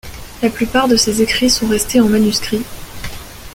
[0.41, 2.63] La plupart de ses écrits sont restés en manuscrit.